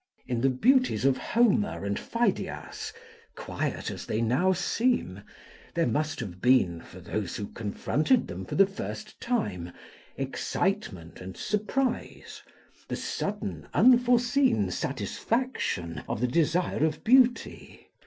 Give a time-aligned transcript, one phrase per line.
[0.25, 2.91] In the beauties of Homer and Pheidias,
[3.35, 5.21] quiet as they now seem,
[5.75, 9.71] there must have been, for those who confronted them for the first time,
[10.17, 12.41] excitement and surprise,
[12.87, 17.87] the sudden, unforeseen satisfaction of the desire of beauty.